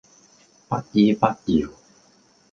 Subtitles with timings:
[0.67, 1.69] 不依不饒